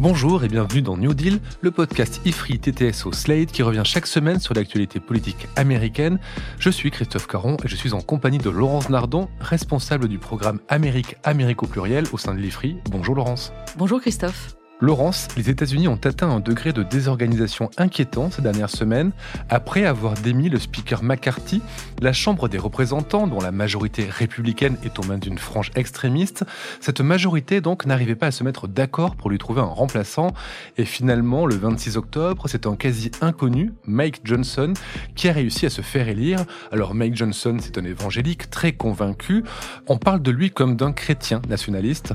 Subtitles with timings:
[0.00, 4.40] Bonjour et bienvenue dans New Deal, le podcast IFRI TTS Slate qui revient chaque semaine
[4.40, 6.18] sur l'actualité politique américaine.
[6.58, 10.58] Je suis Christophe Caron et je suis en compagnie de Laurence Nardon, responsable du programme
[10.70, 12.78] Amérique au pluriel au sein de l'IFRI.
[12.90, 13.52] Bonjour Laurence.
[13.76, 14.56] Bonjour Christophe.
[14.82, 19.12] Laurence, les États-Unis ont atteint un degré de désorganisation inquiétant ces dernières semaines.
[19.50, 21.60] Après avoir démis le speaker McCarthy,
[22.00, 26.44] la Chambre des représentants, dont la majorité républicaine est aux mains d'une frange extrémiste,
[26.80, 30.32] cette majorité donc n'arrivait pas à se mettre d'accord pour lui trouver un remplaçant.
[30.78, 34.72] Et finalement, le 26 octobre, c'est un quasi inconnu, Mike Johnson,
[35.14, 36.38] qui a réussi à se faire élire.
[36.72, 39.44] Alors Mike Johnson, c'est un évangélique très convaincu.
[39.88, 42.14] On parle de lui comme d'un chrétien nationaliste.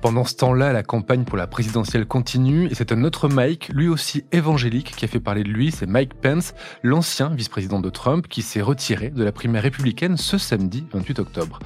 [0.00, 3.86] Pendant ce temps-là, la campagne pour la présidentielle continue et c'est un autre Mike, lui
[3.86, 8.26] aussi évangélique, qui a fait parler de lui, c'est Mike Pence, l'ancien vice-président de Trump,
[8.26, 11.58] qui s'est retiré de la primaire républicaine ce samedi 28 octobre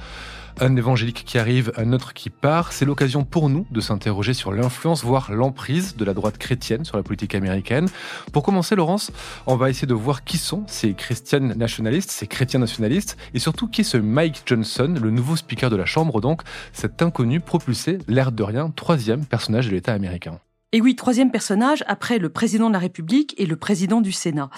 [0.59, 2.73] un évangélique qui arrive, un autre qui part.
[2.73, 6.97] C'est l'occasion pour nous de s'interroger sur l'influence, voire l'emprise de la droite chrétienne sur
[6.97, 7.87] la politique américaine.
[8.31, 9.11] Pour commencer, Laurence,
[9.47, 13.67] on va essayer de voir qui sont ces chrétiennes nationalistes, ces chrétiens nationalistes, et surtout
[13.67, 16.41] qui est ce Mike Johnson, le nouveau speaker de la Chambre, donc
[16.73, 20.39] cet inconnu propulsé, l'air de rien, troisième personnage de l'État américain.
[20.75, 24.49] Et oui, troisième personnage après le président de la République et le président du Sénat.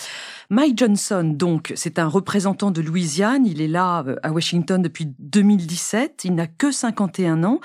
[0.49, 3.45] Mike Johnson, donc, c'est un représentant de Louisiane.
[3.45, 6.23] Il est là euh, à Washington depuis 2017.
[6.23, 7.59] Il n'a que 51 ans.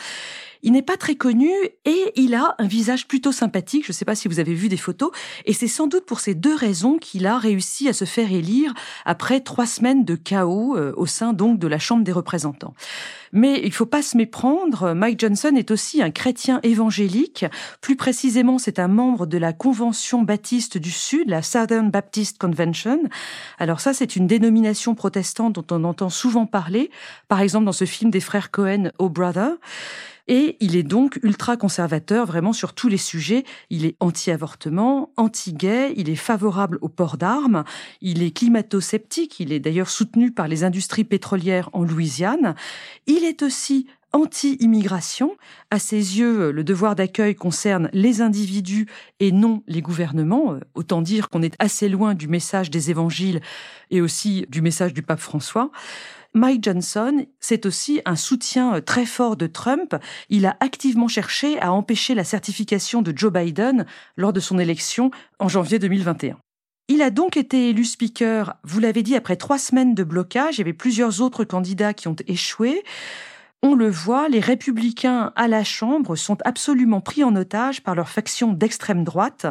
[0.65, 1.51] Il n'est pas très connu
[1.85, 3.85] et il a un visage plutôt sympathique.
[3.85, 5.11] Je ne sais pas si vous avez vu des photos.
[5.45, 8.73] Et c'est sans doute pour ces deux raisons qu'il a réussi à se faire élire
[9.05, 12.75] après trois semaines de chaos euh, au sein donc de la Chambre des représentants.
[13.33, 14.93] Mais il faut pas se méprendre.
[14.95, 17.45] Mike Johnson est aussi un chrétien évangélique.
[17.81, 23.01] Plus précisément, c'est un membre de la Convention baptiste du Sud, la Southern Baptist Convention.
[23.59, 26.91] Alors ça, c'est une dénomination protestante dont on entend souvent parler.
[27.27, 29.57] Par exemple, dans ce film des frères Cohen, Oh Brother.
[30.35, 33.45] Et il est donc ultra conservateur vraiment sur tous les sujets.
[33.69, 37.65] Il est anti-avortement, anti-gay, il est favorable au port d'armes,
[38.01, 42.55] il est climato-sceptique, il est d'ailleurs soutenu par les industries pétrolières en Louisiane.
[43.07, 45.37] Il est aussi anti-immigration.
[45.71, 48.87] À ses yeux, le devoir d'accueil concerne les individus
[49.21, 50.57] et non les gouvernements.
[50.75, 53.43] Autant dire qu'on est assez loin du message des évangiles
[53.91, 55.71] et aussi du message du pape François.
[56.35, 59.95] Mike Johnson, c'est aussi un soutien très fort de Trump.
[60.31, 63.85] Il a activement cherché à empêcher la certification de Joe Biden
[64.17, 66.39] lors de son élection en janvier 2021.
[66.89, 70.57] Il a donc été élu speaker, vous l'avez dit, après trois semaines de blocage.
[70.57, 72.83] Il y avait plusieurs autres candidats qui ont échoué.
[73.63, 78.09] On le voit, les républicains à la Chambre sont absolument pris en otage par leur
[78.09, 79.47] faction d'extrême droite,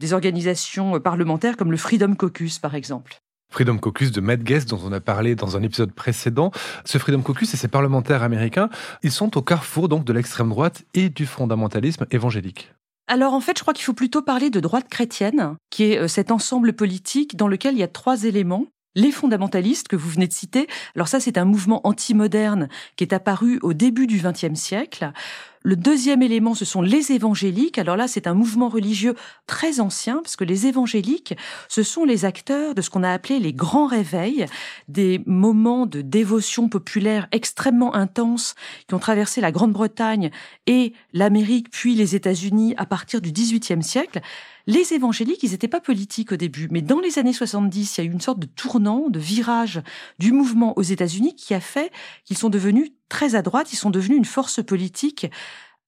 [0.00, 3.20] des organisations parlementaires comme le Freedom Caucus par exemple.
[3.52, 6.50] Freedom Caucus de Matt Guest, dont on a parlé dans un épisode précédent.
[6.86, 8.70] Ce Freedom Caucus et ses parlementaires américains,
[9.02, 12.72] ils sont au carrefour donc de l'extrême droite et du fondamentalisme évangélique.
[13.08, 16.08] Alors en fait, je crois qu'il faut plutôt parler de droite chrétienne, qui est euh,
[16.08, 18.64] cet ensemble politique dans lequel il y a trois éléments.
[18.94, 23.14] Les fondamentalistes que vous venez de citer, alors ça c'est un mouvement anti-moderne qui est
[23.14, 25.12] apparu au début du XXe siècle.
[25.64, 27.78] Le deuxième élément, ce sont les évangéliques.
[27.78, 29.14] Alors là, c'est un mouvement religieux
[29.46, 31.34] très ancien, parce que les évangéliques,
[31.68, 34.46] ce sont les acteurs de ce qu'on a appelé les grands réveils,
[34.88, 38.54] des moments de dévotion populaire extrêmement intenses
[38.88, 40.30] qui ont traversé la Grande-Bretagne
[40.66, 44.20] et l'Amérique, puis les États-Unis à partir du XVIIIe siècle.
[44.66, 48.06] Les évangéliques, ils n'étaient pas politiques au début, mais dans les années 70, il y
[48.06, 49.82] a eu une sorte de tournant, de virage
[50.18, 51.90] du mouvement aux États-Unis qui a fait
[52.24, 55.30] qu'ils sont devenus très à droite, ils sont devenus une force politique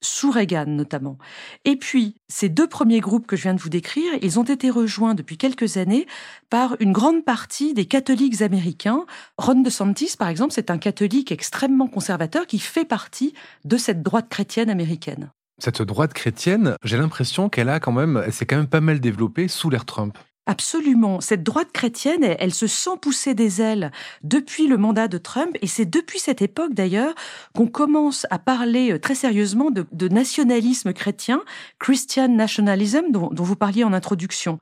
[0.03, 1.17] sous Reagan notamment.
[1.65, 4.69] Et puis, ces deux premiers groupes que je viens de vous décrire, ils ont été
[4.69, 6.07] rejoints depuis quelques années
[6.51, 9.07] par une grande partie des catholiques américains.
[9.39, 13.33] Ron DeSantis, par exemple, c'est un catholique extrêmement conservateur qui fait partie
[13.65, 15.31] de cette droite chrétienne américaine.
[15.59, 19.01] Cette droite chrétienne, j'ai l'impression qu'elle a quand même, elle s'est quand même pas mal
[19.01, 20.19] développée sous l'ère Trump.
[20.47, 21.23] Absolument.
[21.23, 23.91] Cette droite chrétienne, elle, se sent pousser des ailes
[24.23, 27.15] depuis le mandat de Trump, et c'est depuis cette époque d'ailleurs
[27.55, 31.43] qu'on commence à parler euh, très sérieusement de, nationalisme chrétien,
[31.79, 34.59] Christian nationalism, dont vous parliez en introduction.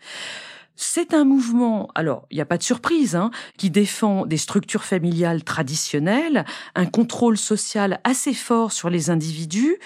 [0.75, 4.85] C'est un mouvement, alors il n'y a pas de surprise, hein, qui défend des structures
[4.85, 9.77] familiales traditionnelles, un contrôle social assez fort sur les individus,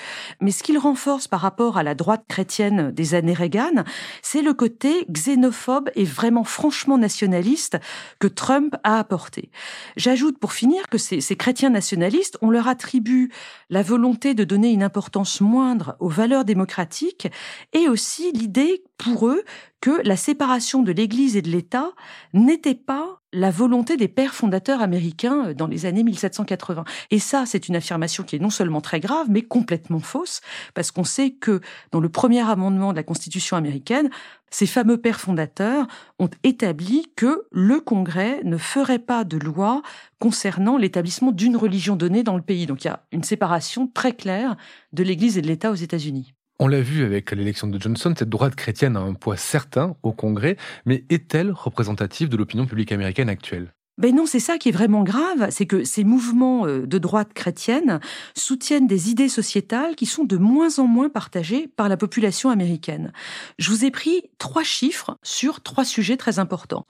[0.40, 3.84] mais ce qu'il renforce par rapport à la droite chrétienne des années Reagan,
[4.22, 7.78] c'est le côté xénophobe et vraiment franchement nationaliste
[8.20, 9.50] que Trump a apporté.
[9.96, 13.32] J'ajoute pour finir que ces, ces chrétiens nationalistes, on leur attribue
[13.70, 17.28] la volonté de donner une importance moindre aux valeurs démocratiques
[17.72, 19.42] et aussi l'idée pour eux
[19.80, 21.90] que la séparation de l'Église et de l'État
[22.32, 26.84] n'était pas la volonté des pères fondateurs américains euh, dans les années 1780.
[27.10, 30.40] Et ça, c'est une affirmation qui est non seulement très grave, mais complètement fausse,
[30.74, 31.60] parce qu'on sait que
[31.92, 34.10] dans le premier amendement de la Constitution américaine,
[34.50, 35.86] ces fameux pères fondateurs
[36.18, 39.82] ont établi que le Congrès ne ferait pas de loi
[40.18, 42.66] concernant l'établissement d'une religion donnée dans le pays.
[42.66, 44.56] Donc il y a une séparation très claire
[44.92, 46.32] de l'Église et de l'État aux États-Unis.
[46.58, 50.12] On l'a vu avec l'élection de Johnson, cette droite chrétienne a un poids certain au
[50.12, 50.56] Congrès,
[50.86, 53.74] mais est-elle représentative de l'opinion publique américaine actuelle?
[53.98, 57.32] Ben non, c'est ça qui est vraiment grave, c'est que ces mouvements euh, de droite
[57.34, 58.00] chrétienne
[58.34, 63.12] soutiennent des idées sociétales qui sont de moins en moins partagées par la population américaine.
[63.58, 66.86] Je vous ai pris trois chiffres sur trois sujets très importants.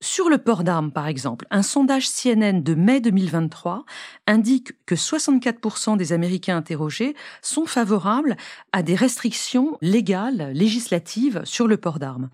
[0.00, 3.84] Sur le port d'armes, par exemple, un sondage CNN de mai 2023
[4.28, 8.36] indique que 64% des Américains interrogés sont favorables
[8.72, 12.30] à des restrictions légales, législatives sur le port d'armes.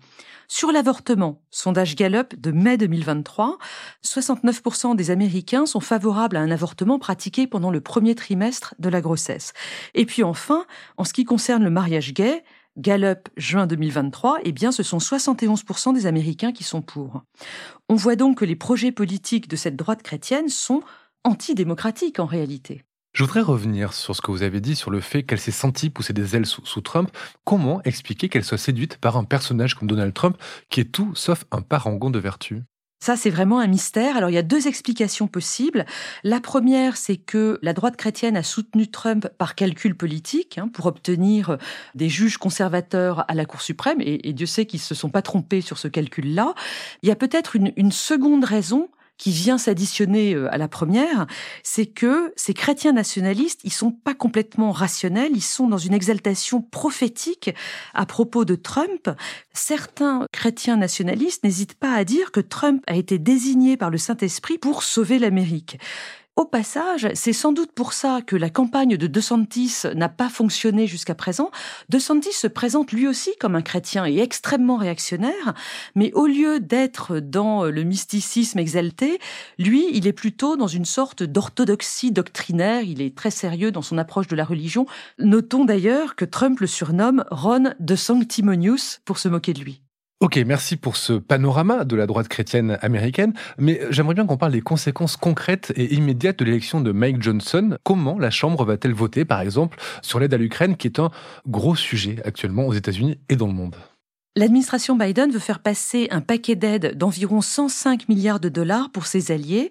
[0.47, 3.57] Sur l'avortement, sondage Gallup de mai 2023,
[4.03, 9.01] 69% des Américains sont favorables à un avortement pratiqué pendant le premier trimestre de la
[9.01, 9.53] grossesse.
[9.95, 12.43] Et puis enfin, en ce qui concerne le mariage gay,
[12.77, 17.23] Gallup, juin 2023, eh bien, ce sont 71% des Américains qui sont pour.
[17.87, 20.81] On voit donc que les projets politiques de cette droite chrétienne sont
[21.23, 22.83] antidémocratiques en réalité.
[23.13, 25.89] Je voudrais revenir sur ce que vous avez dit sur le fait qu'elle s'est sentie
[25.89, 27.09] pousser des ailes sous, Trump.
[27.45, 30.37] Comment expliquer qu'elle soit séduite par un personnage comme Donald Trump
[30.69, 32.63] qui est tout sauf un parangon de vertu?
[33.05, 34.17] Ça, c'est vraiment un mystère.
[34.17, 35.85] Alors, il y a deux explications possibles.
[36.23, 40.87] La première, c'est que la droite chrétienne a soutenu Trump par calcul politique hein, pour
[40.87, 41.59] obtenir
[41.93, 45.61] des juges conservateurs à la Cour suprême, et, Dieu sait qu'ils se sont pas trompés
[45.61, 46.55] sur ce calcul-là.
[47.03, 51.27] Il y a peut-être une seconde raison, qui vient s'additionner euh, à la première,
[51.63, 56.61] c'est que ces chrétiens nationalistes, ils sont pas complètement rationnels, ils sont dans une exaltation
[56.61, 57.51] prophétique
[57.93, 59.09] à propos de Trump.
[59.53, 64.57] Certains chrétiens nationalistes n'hésitent pas à dire que Trump a été désigné par le Saint-Esprit
[64.57, 65.77] pour sauver l'Amérique.
[66.35, 70.85] Au passage, c'est sans doute pour ça que la campagne de DeSantis n'a pas fonctionné
[70.85, 71.49] jusqu'à présent.
[71.87, 75.53] DeSantis se présente lui aussi comme un chrétien et extrêmement réactionnaire,
[75.95, 79.17] mais au lieu d'être dans le mysticisme exalté,
[79.57, 83.97] lui, il est plutôt dans une sorte d'orthodoxie doctrinaire, il est très sérieux dans son
[83.97, 84.87] approche de la religion.
[85.19, 89.84] Notons d'ailleurs que Trump le surnomme Ron de Sanctimonious pour se moquer de lui.
[90.21, 94.53] Ok, merci pour ce panorama de la droite chrétienne américaine, mais j'aimerais bien qu'on parle
[94.53, 97.77] des conséquences concrètes et immédiates de l'élection de Mike Johnson.
[97.83, 101.11] Comment la Chambre va-t-elle voter, par exemple, sur l'aide à l'Ukraine, qui est un
[101.49, 103.75] gros sujet actuellement aux États-Unis et dans le monde?
[104.37, 109.31] L'administration Biden veut faire passer un paquet d'aide d'environ 105 milliards de dollars pour ses
[109.31, 109.69] alliés,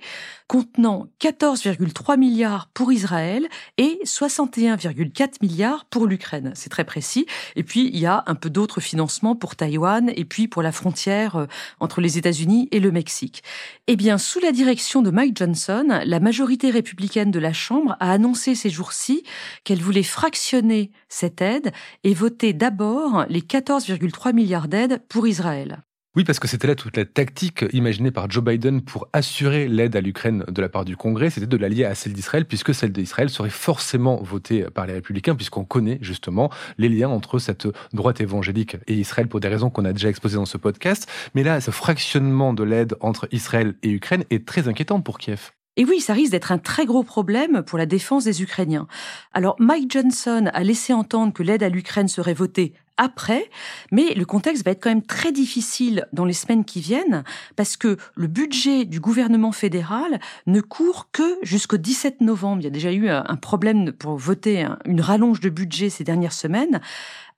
[0.48, 3.48] contenant 14,3 milliards pour Israël
[3.78, 6.52] et 61,4 milliards pour l'Ukraine.
[6.54, 7.26] C'est très précis.
[7.56, 10.72] Et puis, il y a un peu d'autres financements pour Taïwan et puis pour la
[10.72, 11.46] frontière euh,
[11.80, 13.42] entre les États-Unis et le Mexique.
[13.86, 18.10] Eh bien, sous la direction de Mike Johnson, la majorité républicaine de la Chambre a
[18.10, 19.24] annoncé ces jours-ci
[19.64, 25.83] qu'elle voulait fractionner cette aide et voter d'abord les 14,3 milliards d'aides pour Israël.
[26.16, 29.96] Oui, parce que c'était là toute la tactique imaginée par Joe Biden pour assurer l'aide
[29.96, 32.92] à l'Ukraine de la part du Congrès, c'était de l'allier à celle d'Israël, puisque celle
[32.92, 38.20] d'Israël serait forcément votée par les républicains, puisqu'on connaît justement les liens entre cette droite
[38.20, 41.10] évangélique et Israël pour des raisons qu'on a déjà exposées dans ce podcast.
[41.34, 45.50] Mais là, ce fractionnement de l'aide entre Israël et Ukraine est très inquiétant pour Kiev.
[45.76, 48.86] Et oui, ça risque d'être un très gros problème pour la défense des Ukrainiens.
[49.32, 53.50] Alors Mike Johnson a laissé entendre que l'aide à l'Ukraine serait votée après,
[53.90, 57.24] mais le contexte va être quand même très difficile dans les semaines qui viennent
[57.56, 62.62] parce que le budget du gouvernement fédéral ne court que jusqu'au 17 novembre.
[62.62, 66.32] Il y a déjà eu un problème pour voter une rallonge de budget ces dernières
[66.32, 66.80] semaines.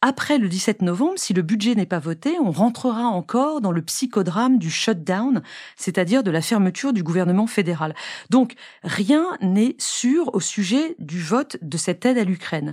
[0.09, 3.83] Après le 17 novembre, si le budget n'est pas voté, on rentrera encore dans le
[3.83, 5.43] psychodrame du shutdown,
[5.75, 7.93] c'est-à-dire de la fermeture du gouvernement fédéral.
[8.31, 12.73] Donc, rien n'est sûr au sujet du vote de cette aide à l'Ukraine.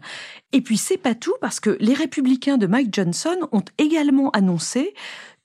[0.52, 4.94] Et puis, c'est pas tout parce que les républicains de Mike Johnson ont également annoncé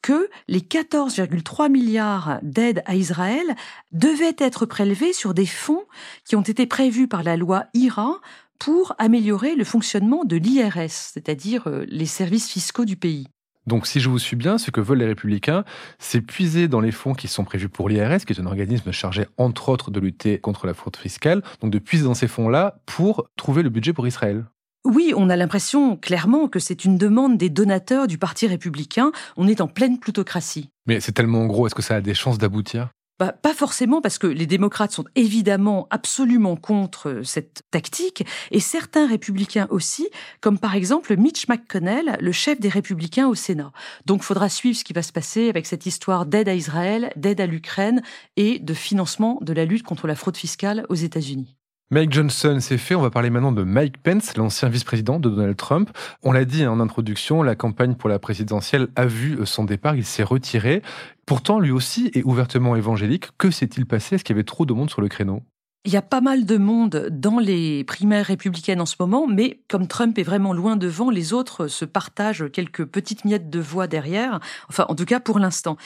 [0.03, 3.57] que les 14,3 milliards d'aides à Israël
[3.93, 5.85] devaient être prélevés sur des fonds
[6.27, 8.21] qui ont été prévus par la loi IRA
[8.59, 13.27] pour améliorer le fonctionnement de l'IRS, c'est-à-dire euh, les services fiscaux du pays.
[13.67, 15.63] Donc, si je vous suis bien, ce que veulent les républicains,
[15.99, 19.27] c'est puiser dans les fonds qui sont prévus pour l'IRS, qui est un organisme chargé,
[19.37, 23.29] entre autres, de lutter contre la fraude fiscale, donc de puiser dans ces fonds-là pour
[23.37, 24.47] trouver le budget pour Israël.
[24.87, 29.13] Oui, on a l'impression clairement que c'est une demande des donateurs du Parti républicain.
[29.37, 30.71] On est en pleine plutocratie.
[30.87, 32.89] Mais c'est tellement gros, est-ce que ça a des chances d'aboutir?
[33.19, 38.61] Bah, pas forcément parce que les démocrates sont évidemment absolument contre euh, cette tactique et
[38.61, 40.09] certains républicains aussi,
[40.41, 43.73] comme par exemple Mitch McConnell, le chef des républicains au Sénat.
[44.07, 47.41] Donc, faudra suivre ce qui va se passer avec cette histoire d'aide à Israël, d'aide
[47.41, 48.03] à l'Ukraine
[48.37, 51.58] et de financement de la lutte contre la fraude fiscale aux États-Unis.
[51.91, 52.95] Mike Johnson, c'est fait.
[52.95, 55.91] On va parler maintenant de Mike Pence, l'ancien vice-président de Donald Trump.
[56.23, 59.97] On l'a dit en introduction, la campagne pour la présidentielle a vu son départ.
[59.97, 60.83] Il s'est retiré.
[61.25, 63.31] Pourtant, lui aussi est ouvertement évangélique.
[63.39, 64.17] Que s'est-il passé?
[64.17, 65.43] Est-ce qu'il y avait trop de monde sur le créneau?
[65.89, 69.63] Il y a pas mal de monde dans les primaires républicaines en ce moment, mais
[69.69, 73.87] comme Trump est vraiment loin devant, les autres se partagent quelques petites miettes de voix
[73.87, 75.79] derrière, enfin en tout cas pour l'instant.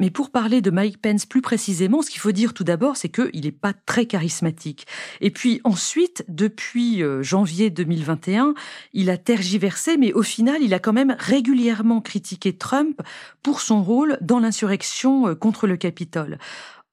[0.00, 3.10] Mais pour parler de Mike Pence plus précisément, ce qu'il faut dire tout d'abord, c'est
[3.10, 4.86] qu'il n'est pas très charismatique.
[5.20, 8.54] Et puis ensuite, depuis euh, janvier 2021,
[8.94, 13.02] il a tergiversé, mais au final, il a quand même régulièrement critiqué Trump
[13.42, 16.38] pour son rôle dans l'insurrection euh, contre le Capitole.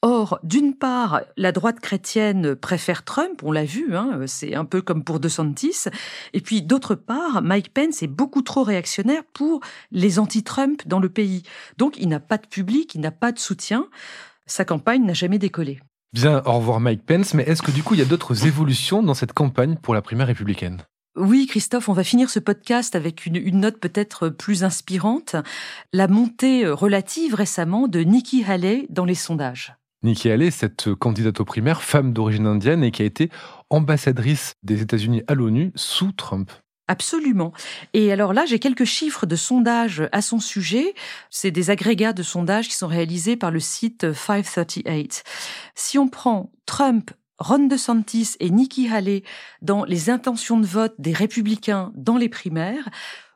[0.04, 4.84] Or, d'une part, la droite chrétienne préfère Trump, on l'a vu, hein, c'est un peu
[4.84, 5.86] comme pour DeSantis,
[6.34, 9.60] et puis d'autre part, Mike Pence est beaucoup trop réactionnaire pour
[9.92, 11.42] les anti-Trump dans le pays.
[11.80, 13.88] Donc il n'a pas de public, il n'a pas de soutien,
[14.46, 15.80] sa campagne n'a jamais décollé.
[16.14, 19.02] Bien, au revoir Mike Pence, mais est-ce que du coup il y a d'autres évolutions
[19.02, 20.84] dans cette campagne pour la primaire républicaine?
[21.16, 25.36] Oui, Christophe, on va finir ce podcast avec une, une note peut-être plus inspirante.
[25.92, 29.74] La montée relative récemment de Nikki Haley dans les sondages.
[30.04, 33.30] Nikki Haley, cette candidate aux primaires, femme d'origine indienne et qui a été
[33.70, 36.52] ambassadrice des États-Unis à l'ONU sous Trump.
[36.88, 37.52] Absolument.
[37.94, 40.94] Et alors là, j'ai quelques chiffres de sondages à son sujet.
[41.30, 45.24] C'est des agrégats de sondages qui sont réalisés par le site 538.
[45.76, 49.24] Si on prend Trump, Ron DeSantis et Nikki Haley
[49.62, 52.90] dans les intentions de vote des républicains dans les primaires,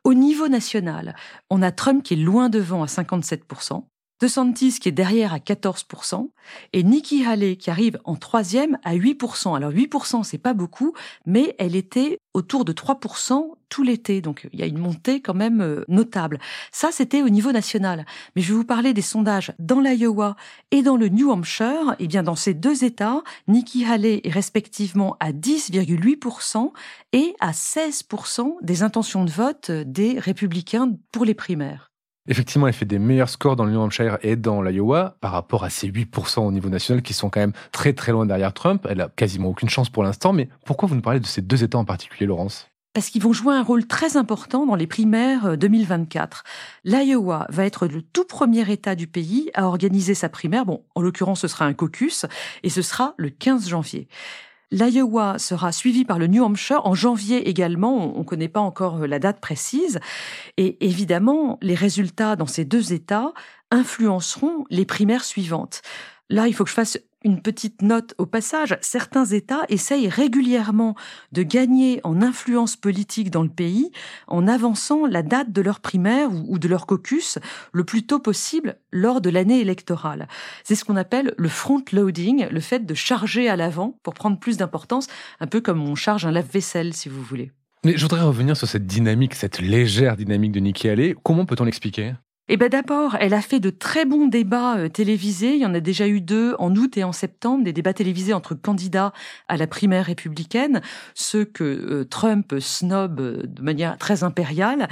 [0.04, 1.14] au niveau national,
[1.50, 3.84] on a Trump qui est loin devant à 57%,
[4.22, 6.28] DeSantis qui est derrière à 14%
[6.72, 9.56] et Nikki Haley qui arrive en troisième à 8%.
[9.56, 10.94] Alors 8% c'est pas beaucoup,
[11.26, 14.20] mais elle était autour de 3% tout l'été.
[14.20, 16.38] Donc il y a une montée quand même euh, notable.
[16.70, 18.06] Ça c'était au niveau national.
[18.36, 20.36] Mais je vais vous parler des sondages dans l'Iowa
[20.70, 21.96] et dans le New Hampshire.
[21.98, 26.70] Et eh bien dans ces deux États, Nikki Haley est respectivement à 10,8%
[27.12, 31.91] et à 16% des intentions de vote des républicains pour les primaires.
[32.28, 35.64] Effectivement, elle fait des meilleurs scores dans le New Hampshire et dans l'Iowa par rapport
[35.64, 38.86] à ces 8% au niveau national qui sont quand même très très loin derrière Trump.
[38.88, 41.64] Elle a quasiment aucune chance pour l'instant, mais pourquoi vous nous parlez de ces deux
[41.64, 42.68] États en particulier, Laurence?
[42.94, 46.44] Parce qu'ils vont jouer un rôle très important dans les primaires 2024.
[46.46, 50.64] Euh, L'Iowa va être le tout premier État du pays à organiser sa primaire.
[50.64, 52.26] Bon, en l'occurrence, ce sera un caucus
[52.62, 54.08] et ce sera le 15 janvier.
[54.72, 58.16] L'Iowa sera suivi par le New Hampshire en janvier également.
[58.16, 60.00] On ne connaît pas encore euh, la date précise.
[60.56, 63.34] Et évidemment, les résultats dans ces deux États
[63.70, 65.82] influenceront les primaires suivantes.
[66.30, 70.94] Là, il faut que je fasse une petite note au passage, certains États essayent régulièrement
[71.32, 73.90] de gagner en influence politique dans le pays
[74.28, 77.38] en avançant la date de leur primaire ou de leur caucus
[77.72, 80.28] le plus tôt possible lors de l'année électorale.
[80.64, 84.38] C'est ce qu'on appelle le front loading, le fait de charger à l'avant pour prendre
[84.38, 85.06] plus d'importance,
[85.40, 87.52] un peu comme on charge un lave-vaisselle si vous voulez.
[87.84, 91.16] Mais je voudrais revenir sur cette dynamique, cette légère dynamique de Nikki Haley.
[91.24, 92.14] Comment peut-on l'expliquer?
[92.48, 95.54] Eh ben d'abord, elle a fait de très bons débats euh, télévisés.
[95.54, 98.34] Il y en a déjà eu deux en août et en septembre, des débats télévisés
[98.34, 99.12] entre candidats
[99.46, 100.82] à la primaire républicaine,
[101.14, 104.88] ceux que euh, Trump snob euh, de manière très impériale.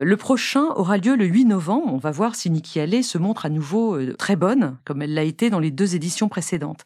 [0.00, 1.92] Le prochain aura lieu le 8 novembre.
[1.92, 5.24] On va voir si Nikki Haley se montre à nouveau très bonne, comme elle l'a
[5.24, 6.84] été dans les deux éditions précédentes.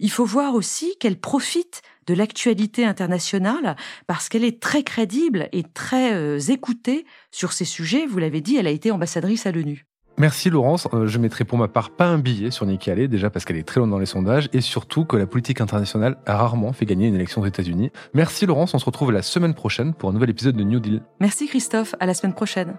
[0.00, 5.62] Il faut voir aussi qu'elle profite de l'actualité internationale parce qu'elle est très crédible et
[5.62, 8.06] très euh, écoutée sur ces sujets.
[8.06, 9.86] Vous l'avez dit, elle a été ambassadrice à l'ONU.
[10.18, 10.88] Merci Laurence.
[10.94, 13.58] Euh, je mettrai pour ma part pas un billet sur Nikki Haley, déjà parce qu'elle
[13.58, 16.86] est très loin dans les sondages et surtout que la politique internationale a rarement fait
[16.86, 17.90] gagner une élection aux États-Unis.
[18.14, 21.02] Merci Laurence, on se retrouve la semaine prochaine pour un nouvel épisode de New Deal.
[21.20, 22.76] Merci Christophe, à la semaine prochaine.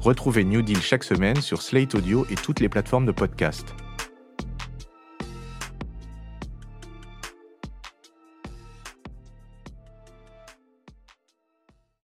[0.00, 3.74] Retrouvez New Deal chaque semaine sur Slate Audio et toutes les plateformes de podcast.